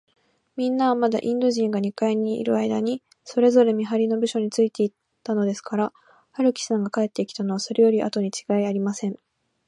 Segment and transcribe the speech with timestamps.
[0.55, 4.71] みんなは、まだインド人が二階にいるあいだに、それぞれ見はりの部署につい
[5.21, 5.93] たのですから、
[6.31, 9.19] 春木さんが帰ってきたのは、それよりあとにちがいありません。